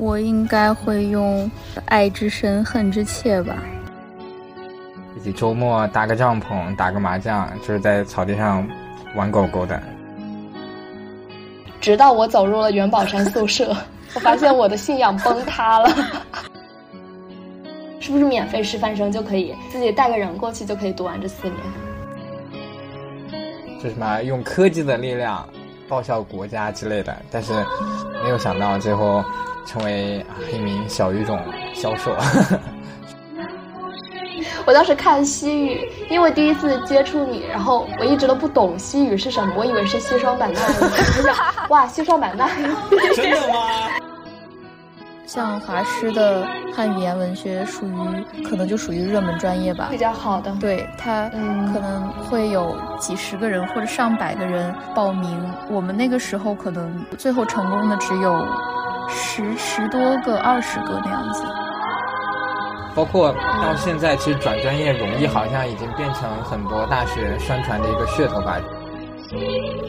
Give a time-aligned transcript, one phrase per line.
[0.00, 1.48] 我应该会用
[1.84, 3.54] 爱之深，恨之切吧。
[5.14, 8.66] 以及周末搭个帐篷，打个麻将，就是在草地上
[9.14, 9.78] 玩狗狗的。
[11.82, 13.76] 直到我走入了元宝山宿舍，
[14.16, 15.90] 我发现我的信仰崩塌了。
[18.00, 21.56] 是不是免费师范生就可以自己带个人过去就可以读完这四年？
[23.82, 25.46] 就什么用科技的力量
[25.86, 27.52] 报效国家之类的，但是
[28.24, 29.22] 没有想到最后
[29.70, 31.38] 成为一名小语种
[31.72, 32.10] 销售。
[34.66, 40.74] 我当时看西语，因为第一次接触你，然后我一直都不懂西语是什么，我以为是西双版纳语。
[40.80, 41.36] 我想，
[41.70, 42.66] 哇，西双版纳语，
[43.14, 43.54] 真的吗？
[45.24, 46.44] 像华师的
[46.74, 50.52] 汉语言文学属于可能就属于热门专业吧，比较好的。
[50.60, 51.28] 对他
[51.72, 58.44] 可能会有几十个人或者上百个人报名，我们那个时候可能最后成功的只有
[59.10, 61.44] 十十多个、二十个那样子。
[62.94, 68.58] 包括到现在，其实转专业容易，好像已经变成很多大学宣传的一个噱头吧。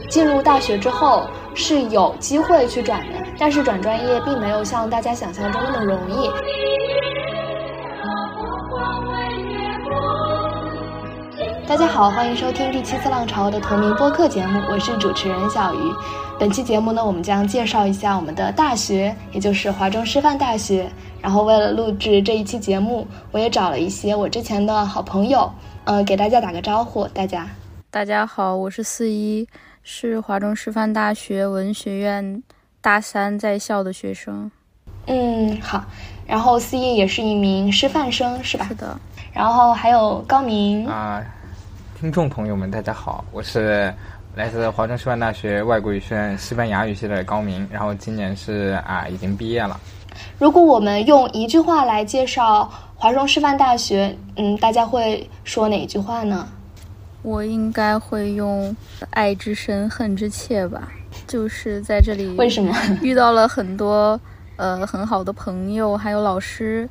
[0.07, 6.29] 进入大学之后是有机会去转的，但是转专业并没有像大家想象中那么容易。
[11.71, 15.77] 大家好，欢迎收听第七次浪潮的同名播客节目，我是主持人小鱼。
[16.37, 20.91] 本期节目呢，我们将介绍一下我们的大学，也就是华中师范大学。
[21.21, 25.49] 然后为了录制这一期节目，我也找了一些我之前的好朋友，
[25.85, 27.47] 呃，给大家打个招呼，大家。
[27.89, 29.47] 大家好，我是四一，
[29.81, 32.43] 是华中师范大学文学院
[32.81, 34.51] 大三在校的学生。
[35.05, 35.81] 嗯，好。
[36.27, 38.65] 然后四一也是一名师范生，是吧？
[38.67, 38.99] 是的。
[39.31, 41.23] 然后还有高明啊，
[42.01, 43.93] 听众朋友们，大家好，我是
[44.35, 49.79] 来自华中师范大学外国语学院西班牙语系的高明，然后今年是啊已经毕业了。
[50.39, 56.47] 如果我们用一句话来介绍华中师范大学，嗯，大家会说哪一句话呢？
[57.21, 58.75] 我应该会用
[59.11, 60.91] 爱之深，恨之切吧。
[61.27, 64.19] 就是在这里，为什么 遇到了很多
[64.55, 66.89] 呃很好的朋友，还有老师，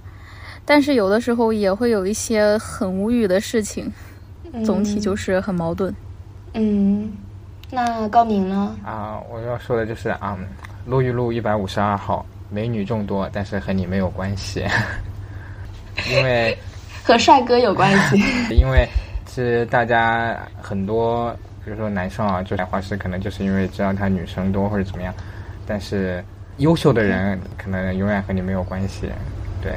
[0.64, 3.92] 但是有的时候也会有一些很无语的事情。
[4.64, 5.94] 总体就是很矛盾。
[6.54, 7.12] 嗯，
[7.70, 8.76] 那高明呢？
[8.84, 10.36] 啊，我要说的就是啊，
[10.86, 14.64] 路易路一百五十二号，美女众多，但是和你没有关系，
[16.10, 16.56] 因为
[17.04, 18.16] 和帅哥有关系，
[18.54, 18.88] 因为。
[19.32, 21.32] 是大家很多，
[21.64, 25.14] 比如说男生啊，就来华师，可能就是因为知道他女生多或者怎么样。
[25.64, 26.22] 但是
[26.56, 29.08] 优秀的人可能永远和你没有关系，
[29.62, 29.72] 对。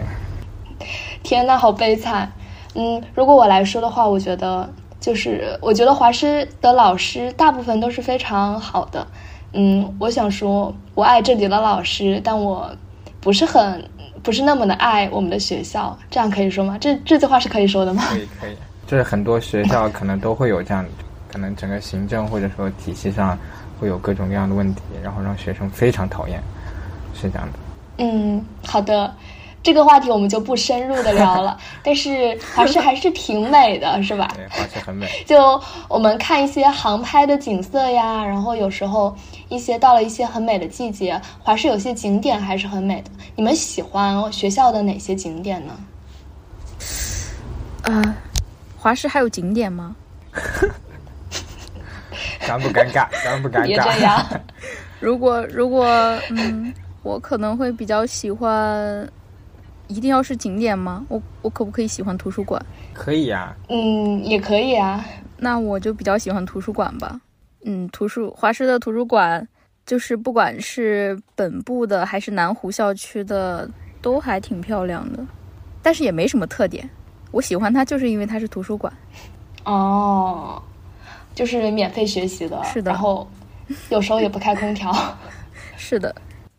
[1.22, 2.28] 天呐，好悲惨。
[2.76, 4.70] 嗯，如果我来说的话，我觉得
[5.00, 9.06] 就是我觉得华师的老师大部分都是非常好的。
[9.54, 12.70] 嗯，我想说，我爱这里的老师，但我
[13.22, 13.88] 不是很
[14.24, 15.96] 不是那么的爱我们的学校。
[16.10, 16.78] 这样可以说吗？
[16.80, 18.04] 这这句话是可以说的吗？
[18.10, 18.56] 可以，可以。
[18.88, 20.84] 就是很多学校可能都会有这样，
[21.32, 23.38] 可能整个行政或者说体系上
[23.80, 26.42] 会有各种各样的问题，然后让学生非常讨厌，
[27.14, 27.60] 是这样的。
[28.00, 29.14] 嗯，好的，
[29.64, 31.58] 这个话题我们就不深入的聊了。
[31.82, 34.30] 但是华师还是挺美的，是吧？
[34.36, 35.08] 对，华师很美。
[35.26, 39.16] 就我们看一些航拍的景色呀，然后有时候
[39.48, 43.10] 一些到了一些很美的季节，华师有些景点还是很美的。
[43.36, 45.74] 你们喜欢学校的哪些景点呢？
[47.84, 48.16] 啊。
[48.78, 49.96] 华师还有景点吗？
[52.46, 53.08] 尴不尴尬？
[53.24, 53.66] 尴不尴尬？
[53.66, 54.22] 别这样。
[55.00, 55.86] 如果如果
[56.30, 59.10] 嗯，我可能会比较喜欢，
[59.94, 61.06] 一定要是景点吗？
[61.08, 62.64] 我我可不可以喜欢图书馆？
[62.94, 63.56] 可以呀。
[63.70, 65.06] 嗯，也可以啊。
[65.38, 67.20] 那我就比较喜欢图书馆吧。
[67.66, 69.48] 嗯，图书华师的图书馆，
[69.86, 73.70] 就是不管是本部的还是南湖校区的，
[74.02, 75.24] 都还挺漂亮的，
[75.82, 76.90] 但是也没什么特点。
[77.32, 78.92] 我喜欢它，就是因为它是图书馆，
[79.66, 80.62] 哦，
[81.34, 82.92] 就是免费学习的，是的。
[82.92, 83.28] 然后
[83.90, 84.94] 有时候也不开空调，
[85.76, 86.14] 是的，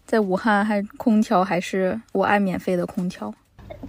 [0.04, 3.32] 在武汉还空调还是我爱免费的空调。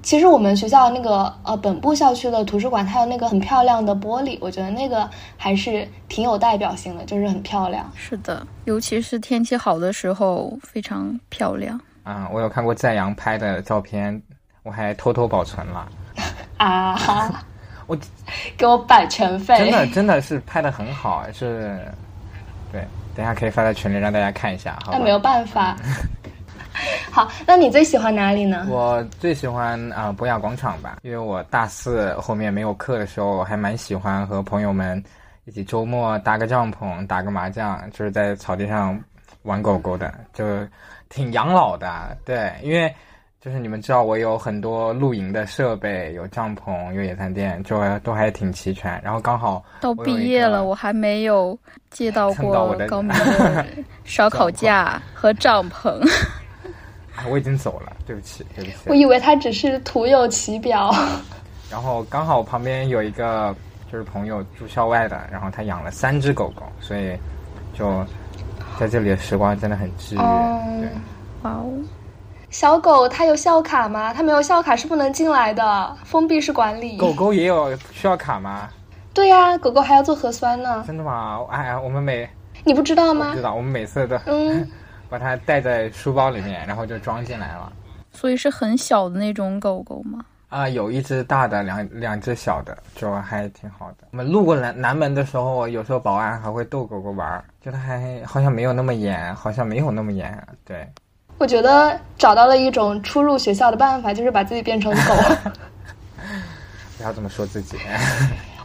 [0.01, 7.89] 其实我们学校那个呃本部校区的图书馆，它有那个很漂亮的玻璃，我觉得那个还是挺有代表性的，就是很漂亮。
[7.95, 11.79] 是的，尤其是天气好的时候，非常漂亮。
[12.03, 14.21] 啊，我有看过在阳拍的照片，
[14.63, 15.87] 我还偷偷保存了。
[16.57, 17.43] 啊！
[17.87, 17.97] 我
[18.57, 21.79] 给我版权费，真的真的是拍的很好，是，
[22.71, 22.83] 对，
[23.15, 24.77] 等下可以发在群里让大家看一下。
[24.91, 25.75] 那没有办法。
[27.09, 28.67] 好，那你最喜欢哪里呢？
[28.69, 35.01] 我最喜欢啊博雅广场吧，因为我大四后面没有课的时候，还蛮喜欢和朋友们
[35.45, 39.01] 一起周末搭个帐篷，打个麻将，就是在草地上
[39.43, 40.45] 玩狗狗的，就
[41.07, 42.17] 挺养老的。
[42.25, 42.93] 对，因为
[43.45, 48.99] 就是你们知道，我有很多露营的设备，有帐篷，有野餐垫，就都还挺齐全。
[49.03, 51.55] 然后刚好到毕业了，我还没有
[51.91, 53.63] 借 到过高明的
[54.03, 55.95] 烧烤架和帐篷。
[57.29, 58.77] 我已经走了，对不起，对不起。
[58.87, 60.91] 我以为他只是徒有其表。
[61.69, 63.55] 然后刚好旁边有一个
[63.91, 67.15] 就是朋友住校外的，然后他养了三只狗狗，所以
[67.75, 68.03] 就
[68.79, 70.17] 在这里的时光真的很治愈。
[70.17, 70.89] 对，
[71.43, 71.71] 哇哦！
[72.55, 74.13] 小狗它有校卡吗？
[74.13, 76.95] 它没有校卡是不能进来的，封闭式管理。
[76.95, 78.69] 狗狗也有需要卡吗？
[79.13, 80.81] 对呀，狗狗还要做核酸呢。
[80.87, 81.45] 真的吗？
[81.49, 82.25] 哎呀，我们每
[82.63, 83.33] 你不知道吗？
[83.35, 84.65] 知道，我们每次都嗯。
[85.09, 87.73] 把它带在书包里面，然后就装进来了。
[88.13, 90.23] 所以是很小的那种狗狗吗？
[90.47, 94.07] 啊，有一只大的，两两只小的，就还挺好的。
[94.11, 100.41] 我们路过南南门的时候，有时候保安还会逗狗狗玩，就它还好像没有那么严，好像没有那么严。
[100.63, 100.89] 对，
[101.37, 105.15] 我觉得找到了一种出入学校的办法，就是把自己变成狗。
[106.97, 107.77] 不 要这么说自己。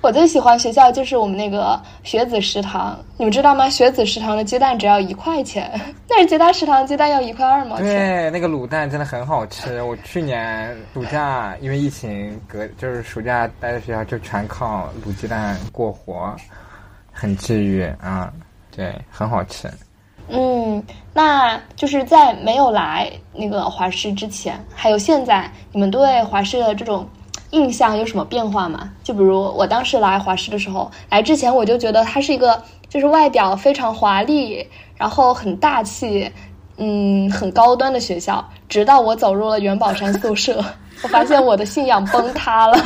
[0.03, 3.69] 我最喜欢学校就是我们那个学子食堂，你们知道吗？
[3.69, 5.79] 学子食堂的鸡蛋只要一块钱，
[6.09, 7.85] 但是其他食堂鸡蛋要一块二毛钱。
[7.85, 9.83] 对，那个卤蛋真的很好吃。
[9.83, 16.35] 我去年暑假因为疫情隔，就是暑假待在学校就全靠卤鸡蛋过活，
[17.13, 18.33] 很治愈啊。
[18.75, 19.71] 对，很好吃。
[20.31, 20.83] 嗯，
[21.13, 27.09] 那就是在没有来那个华师之前，还有现在，你们对华师的这种。
[27.53, 28.89] 印象有什么变化吗？
[29.03, 34.65] 就比如我当时来华师的时候，来之前我就觉得它是一个就是外表非常华丽，
[34.97, 36.31] 然后很大气，
[36.77, 38.49] 嗯，很高端的学校。
[38.69, 40.65] 直到我走入了元宝山宿舍，
[41.03, 42.77] 我发现我的信仰崩塌了。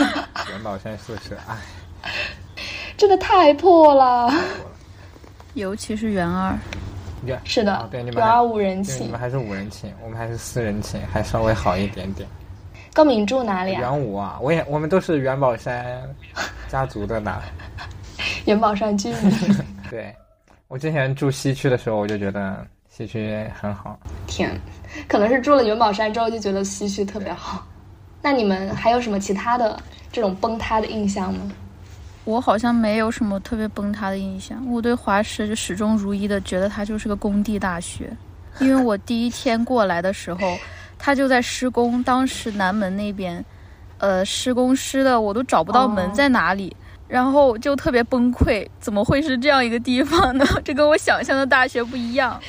[0.48, 1.54] 元宝山宿舍，唉，
[2.96, 4.32] 真的太破了。
[5.52, 6.58] 尤其是元二，
[7.44, 12.28] 是的，对你们五人寝，你们还是五人寝，我们还是四人寝，还稍微好一点点。
[12.92, 13.80] 高敏住哪里啊？
[13.80, 16.02] 元武啊，我也我们都是元宝山
[16.68, 17.42] 家族的呢。
[18.44, 19.32] 元宝山居民。
[19.90, 20.14] 对，
[20.68, 23.98] 我之前住西区的时候，我就觉得西区很好。
[24.26, 24.56] 天，
[25.08, 27.66] 可能是住了元宝山之后就觉得西区特别好。
[28.22, 29.78] 那你们还有什么其他的
[30.12, 31.50] 这种崩塌的印象吗？
[32.24, 34.64] 我好像没有什么特别崩塌的印象。
[34.70, 38.10] 我对华师就始终如一的觉得它就是个工地大学，
[38.60, 40.40] 因为我第一天过来的时候。
[40.96, 43.44] 它就在施工，当时南门那边，
[43.98, 46.74] 呃，施工师的我都找不到门在哪里，
[47.06, 50.46] 然后就特别崩溃，怎么会是这样一个地方呢？
[50.64, 52.40] 这跟我想象的大学不一样。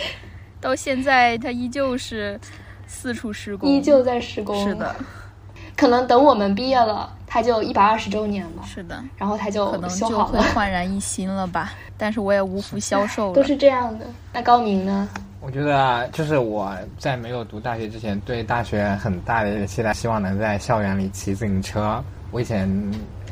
[0.61, 2.39] 到现在，它依旧是
[2.87, 4.63] 四处施工，依旧在施工。
[4.63, 4.95] 是的，
[5.75, 8.63] 可能等我们毕业了，它就一百二十周年了。
[8.65, 11.73] 是的，然后它就可能就会焕然一新了吧？
[11.97, 13.33] 但是我也无福消受了。
[13.35, 14.05] 都是这样的。
[14.33, 15.07] 那高明呢？
[15.41, 22.03] 我觉得就是我在没有读大学之前，对大学很大的一个期待，希望能在校园里骑自行车。
[22.31, 22.67] 我以前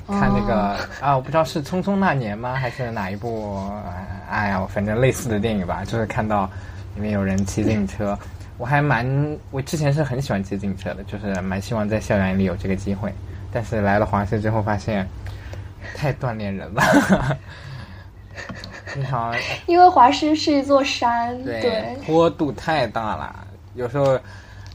[0.07, 3.67] 看那个啊，我不知道是《匆匆那年》吗，还是哪一部？
[4.29, 6.47] 哎呀，反正类似的电影吧，就是看到
[6.95, 8.17] 里面有人骑自行车，
[8.59, 9.05] 我还蛮……
[9.49, 13.11] 我之前是很喜欢骑自行车的，就是蛮希望在校园里有这个机会。
[13.53, 15.07] 但是来了华师之后，发现
[15.95, 16.81] 太锻炼人了。
[18.95, 19.31] 你好，
[19.65, 23.35] 因为华师是一座山，对，坡度太大了，
[23.75, 24.13] 有时候，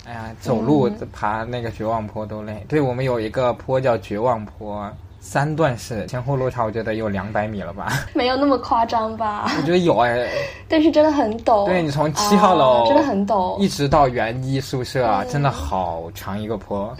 [0.04, 2.64] 哎呀，走路爬那个绝望坡都累。
[2.68, 7.92] 对我们有一个坡叫绝望坡，三段式，前后落差我觉得有两百米了吧？
[8.14, 9.50] 没有那么夸张吧？
[9.56, 10.28] 我觉得有哎，
[10.68, 11.64] 但是真的很陡。
[11.66, 16.96] 对你从七号楼真的很陡，一直到原一宿舍，真的好长一个坡。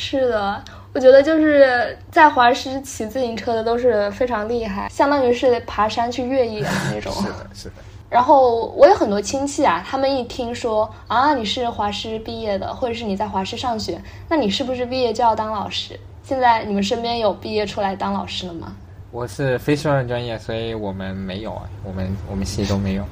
[0.00, 0.62] 是的。
[0.94, 7.12] 我觉得就是在华师骑自行车的都是非常厉害，相当于是爬山去越野的那种。
[7.12, 7.74] 是的，是的。
[8.08, 15.98] 然后我有很多亲戚啊，他们一听说啊你是华师毕业的，或者是你在华师上学，那你是不是毕业就要当老师？
[16.22, 18.72] 现在你们身边有毕业出来当老师的吗？
[19.10, 23.04] 我是非师范专业，所以我们没有啊，我们我们系都没有。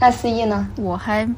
[0.00, 0.66] 那思义呢？
[0.76, 1.28] 我还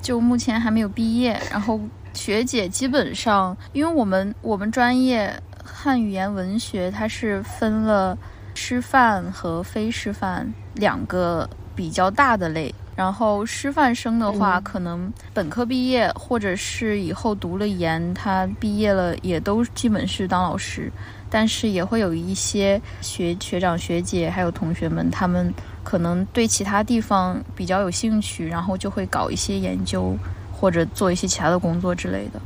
[0.00, 1.78] 就目前还没有毕业，然后。
[2.16, 5.32] 学姐基本上，因为我们我们专业
[5.62, 8.16] 汉语言文学，它是分了
[8.54, 12.74] 师范和非师范两个比较大的类。
[12.96, 20.90] 然后师范生的话，可能本科毕业或者是以后读了研，他毕业了也都基本是当老师。
[21.28, 25.52] 但是也会有一些学学长学姐还有同学们，他们
[25.84, 30.16] 可能对其他地方比较有兴趣，然后就会搞一些研究。
[30.58, 32.40] 或者做一些其他的工作之类的，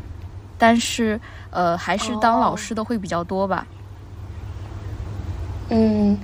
[0.59, 3.65] 但是呃，还是当老师的会比较多吧。
[5.69, 6.19] 嗯，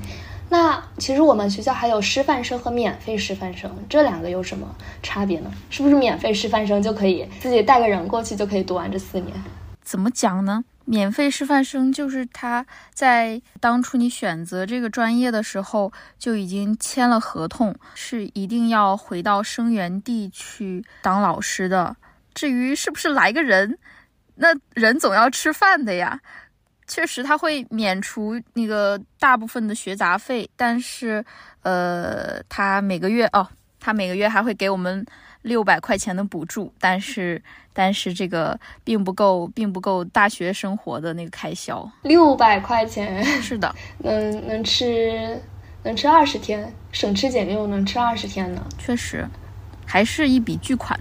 [0.49, 4.67] 那其实我们学校还有师范生和免费师范生，这两个有什么
[5.03, 5.51] 差别呢？
[5.71, 9.33] 是不是免费师范生就可以自己带个人过去就可以读完这四年？
[9.83, 10.65] 怎么讲呢？
[10.87, 12.65] 免费师范生就是他
[12.95, 21.97] 在当初你选择这个专业的时候就已经签了合同，是一定要回到生源地去当老师的。
[22.33, 23.79] 至于是不是来个人，
[24.37, 26.21] 那人总要吃饭的呀。
[26.89, 31.25] 确实他会免除那个大部分的学杂费，但是
[31.63, 33.49] 呃，他每个月哦，
[33.81, 35.05] 他每个月还会给我们
[35.47, 37.43] 六百块钱的补助，但是。
[37.79, 41.87] 但是这个并不够，并不够大学生活的那个开销。
[42.01, 45.39] 六百块钱， 是的，能能吃，
[45.83, 48.67] 能吃二十天，省吃俭用能吃二十天呢。
[48.79, 49.29] 确实，
[49.85, 50.99] 还是一笔巨款。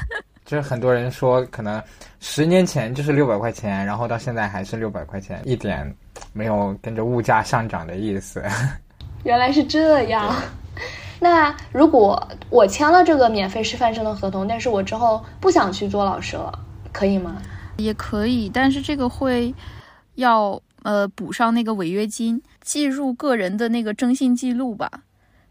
[0.44, 1.82] 就是很多人说，可能
[2.20, 5.90] 十年前就是六百块钱，然后到现在还是六百块钱，一点
[6.34, 8.44] 没有跟着物价上涨的意思。
[9.24, 10.36] 原来是这样。
[11.20, 16.58] 那如果我签了这个免费师范生的合同，但是我之后不想去做老师了，
[16.92, 17.36] 可以吗？
[17.76, 19.54] 也可以，但是这个会
[20.14, 24.90] 要呃补上那个违约金，计入个人的那个征信记录吧。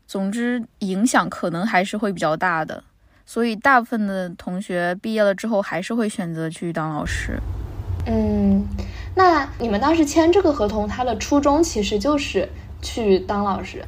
[0.05, 2.81] 总之影响可能还是会比较大的，
[3.25, 7.37] 所以大部分的同学毕业了之后还是会选择去当老师。
[8.05, 8.65] 嗯，
[9.15, 12.47] 那你们当时签这个合同，它的初衷其实就是
[12.81, 13.83] 去当老师。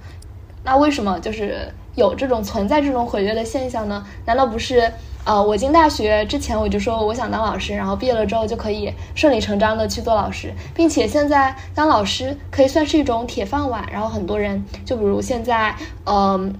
[0.70, 4.06] 那为什么就是有这种存在这种毁约的现象呢？
[4.28, 4.94] 难道不是
[5.26, 16.54] 呃，我进大学之前我就说我想当老师，然后毕业了之后就可以顺理成章的去做老师，并且现在当老师可以算是一种铁饭碗，然后很多人就比如现在嗯，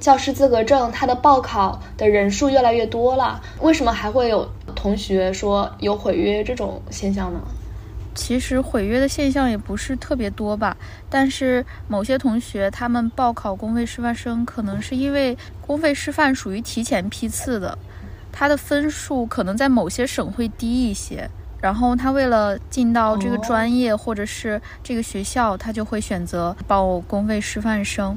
[0.00, 7.40] 教师资格证它的报考的人数越来越多了，为什么还会有同学说有毁约这种现象呢？
[8.16, 10.76] 其实毁约的现象也不是特别多吧，
[11.08, 17.78] 但是某些同学他们报考公费师范生，可能是因为公费师范属于提前批次的，
[18.32, 21.30] 他的分数可能在某些省会低一些，
[21.60, 28.16] 然后他为了进到这个专业或者是这个学校，他就会选择报公费师范生。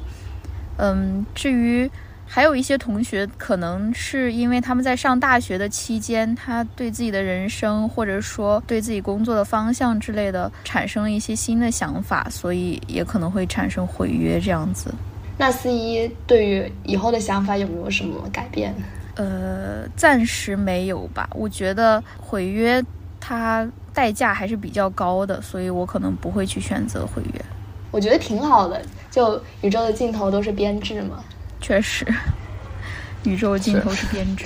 [0.77, 1.91] 嗯，至于。
[2.31, 14.93] 还有一些同学，可能是因为他们在上大学的期间，他对自己的人生或者说对自己工作的方向之类的产生了一些新的想法，所以也可能会产生毁约这样子。
[15.39, 18.75] 那四一对于以后的想法有没有什么改变？
[19.15, 21.27] 呃，暂时没有吧。
[21.33, 22.81] 我觉得毁约
[23.19, 27.41] 它代价还是比较高的，所以我可能不会去选择毁约。
[27.89, 31.23] 我觉得挺好的，就宇宙的尽头都是编制嘛。
[31.61, 32.05] 确实，
[33.23, 34.45] 宇宙尽头是编织。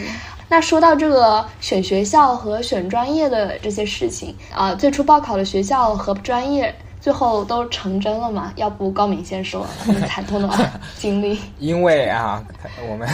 [0.50, 8.54] 那说到这个选学校和选专业的这些事情啊，最初报考的学校和专业最后都成真了吗？
[8.58, 10.50] 要不高敏先说你惨痛的
[10.96, 11.40] 经历。
[11.58, 12.44] 因为啊，
[12.88, 13.08] 我们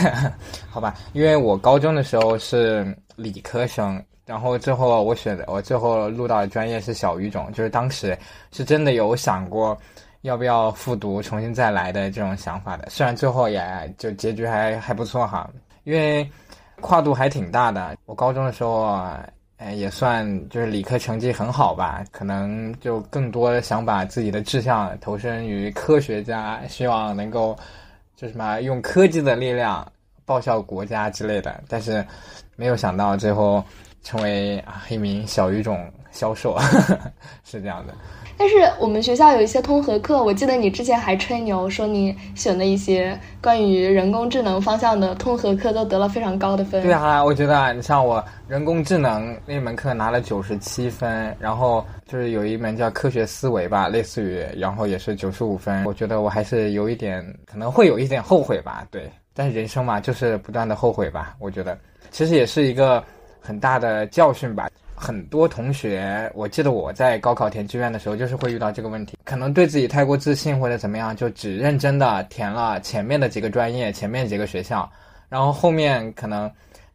[0.68, 8.18] 好吧，因为我高中的时候是理科生，然后最后我选的我最后录到的专业是小语种，就是当时
[8.52, 9.78] 是真的有想过。
[10.22, 15.48] 要不要复读、重新再来的这种想法的，虽然最后也就结局还还不错哈，
[15.84, 16.28] 因为
[16.80, 17.96] 跨度还挺大的。
[18.04, 19.00] 我高中的时候，
[19.56, 27.56] 哎，也算就是理科成绩很好吧，可能就更多想把自己的志向投身于科学家，希望能够
[28.14, 29.90] 就什么用科技的力量
[30.24, 31.62] 报效国家之类的。
[31.68, 32.04] 但是
[32.56, 33.64] 没有想到最后
[34.02, 36.56] 成为啊一名小语种销售，
[37.44, 37.94] 是这样的。
[38.36, 46.82] 但是我们学校有一些通和课，我记得你之前还吹牛说你选的一些关于人工智能方向的通和课都得了非常高的分。
[46.82, 55.84] 对啊，我觉得你像我人工智能那门课拿了九十七分，然后就是有一门叫科学思维吧，类似于，然后也是九十五分。
[55.84, 59.10] 我觉得我还是有一点可能会有一点后悔吧，对。
[59.34, 61.36] 但是人生嘛，就是不断的后悔吧。
[61.38, 61.78] 我觉得
[62.10, 63.04] 其实也是一个
[63.40, 64.68] 很大的教训吧。
[65.02, 74.86] 很多同学，我记得我在高考填志愿的时候，就是会遇到这个问题，可能对自己太过自信或者怎么样，就只认真的填了前面的几个专业、前面几个学校，
[75.30, 76.52] 然后后面可能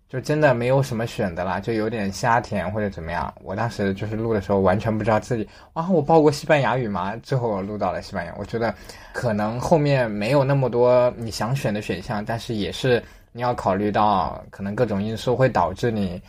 [0.07, 3.33] 就真的没有什么选的了，就有点瞎填或者怎么样。
[3.41, 7.15] 我当时就是录的时候，完全不知道自己啊，我报过西班牙语吗？
[7.23, 8.35] 最后我录到了西班牙。
[8.37, 8.71] 我觉得
[9.13, 16.21] 可能后面没有那么多你想选的选项，但是也是你要考虑到可能各种因素会导致你。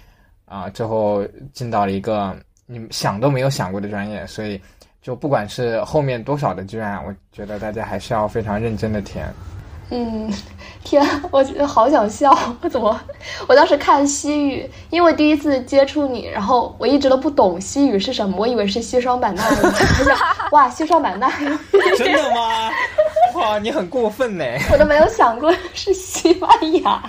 [0.46, 1.22] 啊，最后
[1.52, 2.34] 进到了一个
[2.66, 4.60] 你想都没有想过的专业，所以
[5.02, 9.26] 就不管是后面多少的志愿，我觉得大家还是要非常认真的填。
[9.88, 10.28] 嗯，
[10.82, 11.00] 天，
[11.30, 13.00] 我觉得好想笑，我怎么？
[13.46, 19.54] 我当时看西语，因为第一次接触你，然后我一直都不懂西语是什么，我以为是西双版纳语，
[20.50, 21.48] 哇，西双版纳语，
[21.96, 22.68] 真的吗？
[23.36, 24.44] 哇，你很过分呢！
[24.72, 26.50] 我都没有想过是西班
[26.82, 27.00] 牙，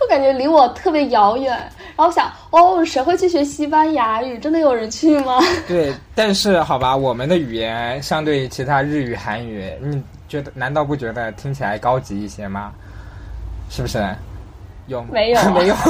[0.00, 1.52] 我感觉离我特别遥远。
[1.96, 4.38] 然后想，哦，谁会去学西班牙语？
[4.38, 5.38] 真的有人去吗？
[5.68, 12.72] 对，但是好吧，我们的语言相对于其他日语、韩语，你觉得难道不觉得听起来高级一些吗？
[13.68, 13.98] 是不是？
[14.86, 15.50] 有没有？
[15.52, 15.76] 没有。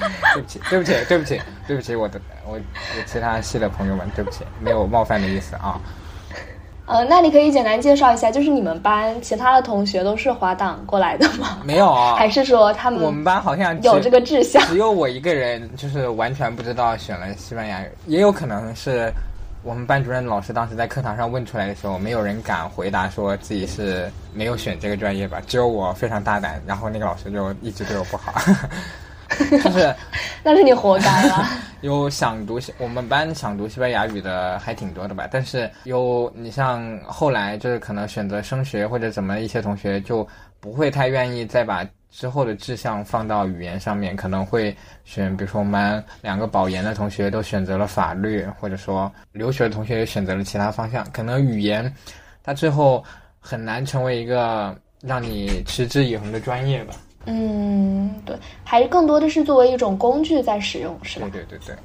[0.34, 5.80] 对不起，对不起，对不起，对不起，我的我我其他系的朋友们，对不起，没有冒犯的意思啊。
[6.90, 11.58] 呃，那你可以简单介绍一下，就是你们班其他的同学都是滑档过来的吗？
[11.64, 14.60] 没有啊，还是说他们我们班好像有这个志向？
[14.66, 19.12] 只有我一个人，就是完全不知道选了西班牙语，也有可能是
[19.62, 25.40] 我们班主任老师当时在课堂上问出来的时候，没有人敢回答说自己是没有选这个专业吧？
[25.46, 28.34] 只有我非常大胆，然后那个老师就一直对我不好。
[29.62, 29.94] 就是，
[30.42, 31.46] 那是你活该了。
[31.80, 40.26] 有想读我们班想读西班牙语的还挺多的吧，但是有你像后来就是可能选择升学或者怎么一些同学就
[40.60, 51.90] 不会太愿意再把之后的志向放到语言上面，可能会选，比如说我们两个保研的同学都选择了法律，或者说留学的同学也选择了其他方向，可能语言
[52.42, 53.02] 它最后
[53.38, 56.94] 很难成为一个让你持之以恒的专业吧。
[57.26, 61.28] 嗯，对，还是更多的是作为一种工具在使用，是吧？
[61.30, 61.76] 对对对对。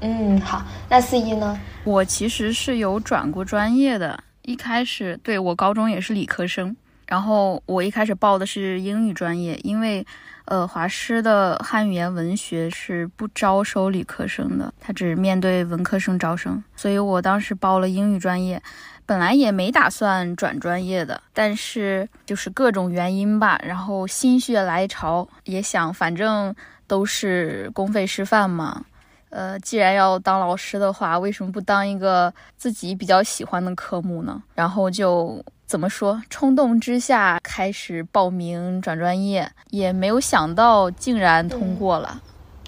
[0.00, 1.58] 嗯，好，那四一呢？
[1.84, 6.76] 我其实是有转过专业的，一开始对我高中也是理科生，
[7.06, 10.06] 然后我一开始报的是英语专业，因为
[10.44, 18.60] 呃华师的汉语言文学是不招收理科生的，他只面对文科生招生，所以我当时报了英语专业。
[19.06, 26.54] 本来也没打算转专业的，但是就是各种原因吧，然后心血来潮，也想反正
[26.86, 28.84] 都是公费师范嘛，
[29.28, 34.42] 呃，既然要当老师的话，为什么不当一个自己比较喜欢的科目呢？
[34.54, 42.22] 然后就怎么说，冲动之下开始报名转专业，也没有想到竟然通过了。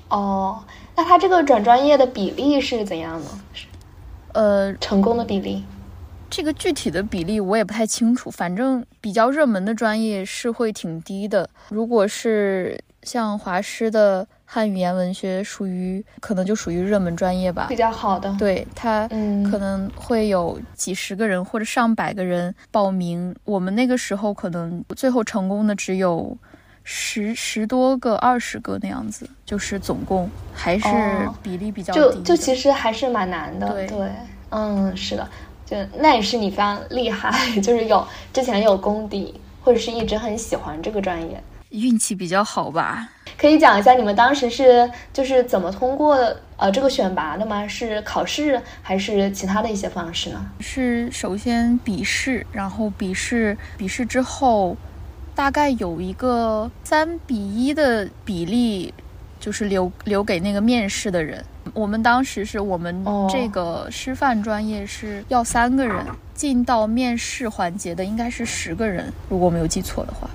[0.09, 0.63] 哦，
[0.95, 3.27] 那他这个转专业的比例是怎样呢？
[4.35, 5.65] 呃，成功的比例。
[6.29, 11.49] 这个具体的比例我也不太清楚，反正比较热门的专业是会挺低的。
[11.69, 18.35] 如果是像华师的汉语言文学，属于可能就属于热门专业吧，比较好的。
[18.39, 23.35] 对它，嗯，可能会有几十个人或者上百个人报名。
[23.45, 26.37] 我们那个时候可能最后成功的只有
[26.83, 30.89] 十十多个、二十个那样子，就是总共还是
[31.43, 32.01] 比例比较低。
[32.19, 33.69] 就就其实还是蛮难的。
[33.69, 34.11] 对，
[34.51, 35.29] 嗯，是的。
[35.67, 43.09] 就那也是你非常厉害，就是有之前有功底，或者是一直很喜欢这个专业，运气比较好吧？
[43.37, 46.17] 可以讲一下你们当时是就是怎么通过
[46.57, 47.67] 呃这个选拔的吗？
[47.67, 50.47] 是考试还是其他的一些方式呢？
[50.61, 54.77] 是首先笔试，然后笔试笔试之后，
[55.35, 58.95] 大概有一个三比一的比例，
[59.41, 61.45] 就是留留给那个面试的人。
[61.77, 65.95] 我们当时是我们这个师范专业是要三个人
[66.33, 70.27] 进到面试环节的，应该是十个人，如果没有记错的话。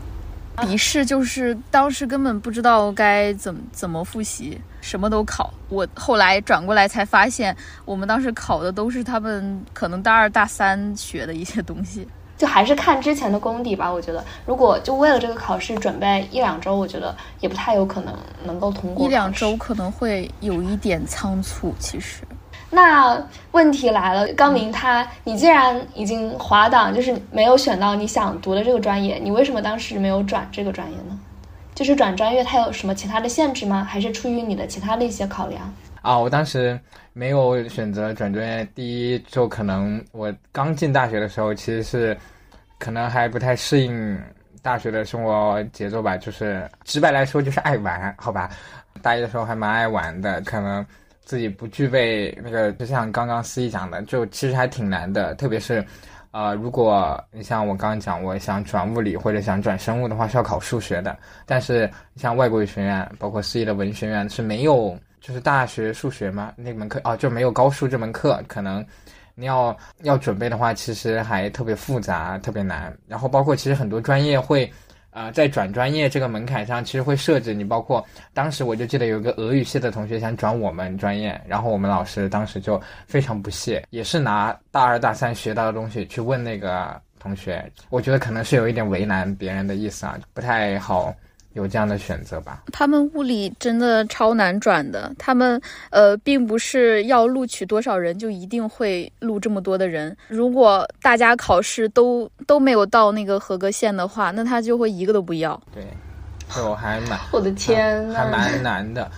[0.61, 5.51] 笔试就是当时根本不知道该怎么怎么复习，什么都考。
[5.69, 12.07] 我后来转过来才发现，我们当时考的都是他们可能大二大三学的一些东西。
[12.41, 18.11] 就还是看之前的功底吧，我觉得，如果就为了这个考试准备一两周，我觉得也不太有可能
[18.45, 19.05] 能够通过。
[19.05, 22.23] 一两周可能会有一点仓促，其实。
[22.71, 31.19] 那问题来了，高明他，你既然已经滑档，就是没有选到你想读的这个专业，你为什么当时没有转这个专业呢？
[31.75, 33.85] 就是转专业，它有什么其他的限制吗？
[33.87, 35.71] 还是出于你的其他的一些考量？
[36.01, 36.79] 啊，我当时
[37.13, 38.67] 没有选择转专业。
[38.73, 42.17] 第一，就可能我刚进大学的时候，其实是
[42.79, 44.19] 可能还不太适应
[44.63, 46.17] 大学的生活节奏吧。
[46.17, 48.49] 就是直白来说，就是爱玩，好吧。
[49.03, 50.83] 大一的时候还蛮爱玩的，可能
[51.23, 55.35] 自己不具备那个，就像刚刚思怡讲的，就其实还挺难的。
[55.35, 55.85] 特别是，
[56.31, 61.15] 呃，如果你像我刚刚讲，我想转物理或者想转生物的话，是要考数学的。
[61.45, 64.97] 但是像外国语学院，包括思怡的文学院是没有。
[65.21, 68.83] 就是大学数学嘛，那门课啊就没有高数这门课，可能
[69.35, 72.91] 你要要准备的话，其实还特别复杂，特别难。
[73.07, 74.69] 然后包括其实很多专业会，
[75.11, 77.63] 呃，在转专业这个门槛上，其实会设置你。
[77.63, 78.03] 包括
[78.33, 87.71] 当时我就记得有一个俄语系的同学想转我们专业，然后我们老师当时就非常不屑，也是拿大二大三学到的东西去问那个同学。
[87.89, 91.13] 我觉得可能是有一点为难别人的意思啊，不太好。
[91.53, 92.63] 有这样的选择吧。
[92.71, 100.15] 他们物理真的超难转的，他们呃，并不是要录取多少人就一定会录这么多的人。
[100.27, 105.59] 如果大家考试都都没有到那个合格线的话，那他就会一个都不要。
[105.73, 105.83] 对，
[106.55, 109.09] 就还蛮 我的天呐，还蛮难的。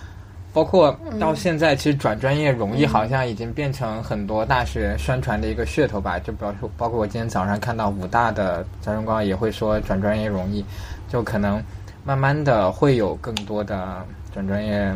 [0.52, 6.16] 包括到现在，其实转专业容易，好像已经变成很多大学宣传的一个噱头吧。
[6.16, 10.64] 就比如说，包括我今天早上看到武大的招生官也会说转专业容易，
[11.08, 11.60] 就可能
[12.04, 14.92] 慢慢的会有更多的转专业，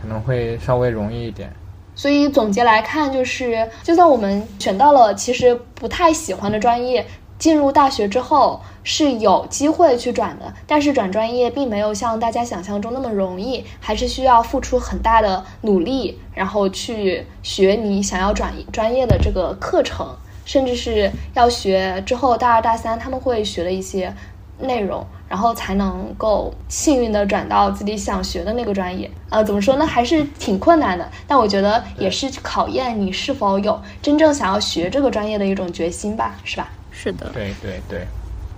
[0.00, 1.52] 可能会稍微容易一点。
[1.94, 7.06] 所以总结来看，就是就算我们选到了其实不太喜欢的专业。
[7.38, 20.06] 进入大学之后是有机会去转的，但是转专业并没有像大家想象中那么容易，还是需要付出很大的努力，然后去学你想要转专业的这个课程，
[20.44, 24.14] 甚至是要学之后大二大三他们会学的一些
[24.60, 29.10] 内容，然后才能够幸运的转到自己想学的那个专业。
[29.30, 36.68] 呃，怎么说呢，还是挺困难的，但我觉得也是考验你是否有真正想要学这个专业的一种决心吧，是吧？
[36.90, 38.06] 是的，对对对，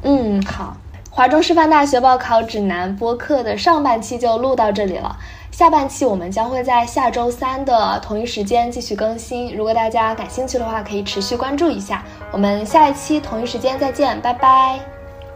[0.03, 0.77] 嗯，好，
[1.11, 5.17] 华中师范大学报考指南播客的上半期就录到这里了，
[5.53, 14.81] 下半期我们将会在下周三的同一时间继续更新，如果大家感兴趣的话，可以持续关注一下，我们下一期同一时间再见，拜拜，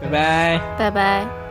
[0.01, 1.48] 拜拜，拜拜。